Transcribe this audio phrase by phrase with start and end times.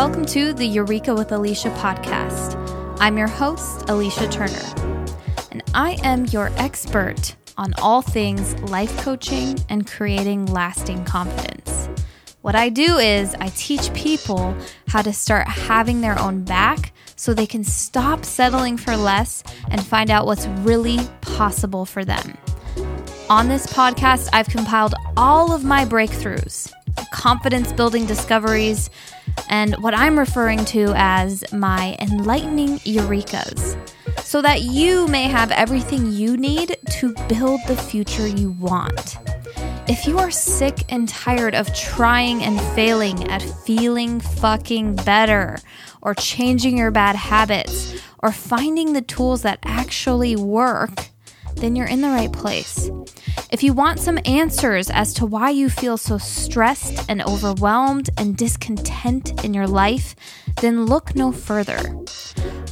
[0.00, 2.56] to the Eureka with Ellicia podcast.
[3.00, 5.14] I'm your host, Ellicia Turner,
[5.50, 11.90] and I am your expert on all things life coaching and creating lasting confidence.
[12.40, 14.56] What I do is I teach people
[14.88, 19.84] how to start having their own back so they can stop settling for less and
[19.84, 22.38] find out what's really possible for them.
[23.28, 26.72] On this podcast, I've compiled all of my breakthroughs,
[27.12, 28.88] confidence building discoveries,
[29.48, 33.76] and what I'm referring to as my enlightening eurekas,
[34.22, 39.18] so that you may have everything you need to build the future you want.
[39.88, 45.58] If you are sick and tired of trying and failing at feeling fucking better,
[46.00, 51.08] or changing your bad habits, or finding the tools that actually work,
[51.56, 52.88] then you're in the right place.
[53.52, 58.36] If you want some answers as to why you feel so stressed and overwhelmed and
[58.36, 60.14] discontent in your life,
[60.60, 61.80] then look no further.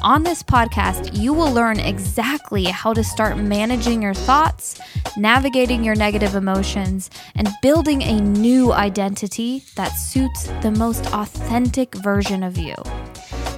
[0.03, 4.81] On this podcast, you will learn exactly how to start managing your thoughts,
[5.17, 12.45] navigating your negative emotions, and building a new identity that suits the most authentic version
[12.45, 12.77] of you.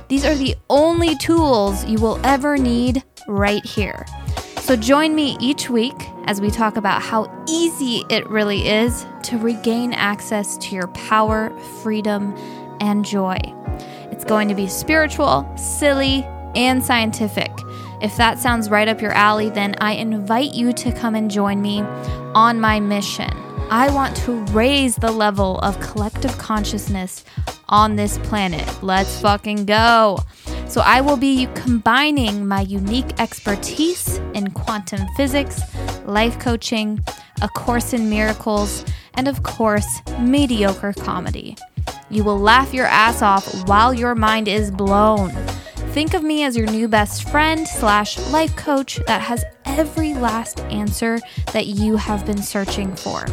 [0.08, 4.06] These are the only tools you will ever need right here.
[4.70, 9.36] So join me each week as we talk about how easy it really is to
[9.36, 11.50] regain access to your power,
[11.82, 12.36] freedom,
[12.80, 13.36] and joy.
[14.12, 16.22] It's going to be spiritual, silly,
[16.54, 17.50] and scientific.
[18.00, 21.60] If that sounds right up your alley, then I invite you to come and join
[21.60, 21.80] me
[22.36, 23.32] on my mission.
[23.70, 27.24] I want to raise the level of collective consciousness
[27.68, 28.84] on this planet.
[28.84, 30.20] Let's fucking go.
[30.70, 35.60] So, I will be combining my unique expertise in quantum physics,
[36.04, 37.04] life coaching,
[37.42, 41.56] A Course in Miracles, and of course, mediocre comedy.
[42.08, 45.30] You will laugh your ass off while your mind is blown.
[45.92, 50.60] Think of me as your new best friend slash life coach that has every last
[50.60, 51.18] answer
[51.52, 53.26] that you have been searching for.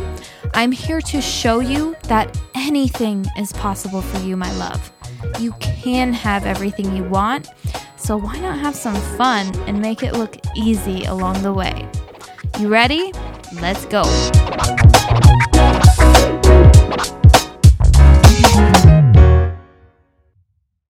[0.56, 4.92] I'm here to show you that anything is possible for you, my love.
[5.40, 7.50] You can have everything you want,
[7.96, 11.88] so why not have some fun and make it look easy along the way?
[12.60, 13.12] You ready?
[13.62, 14.04] Let's go.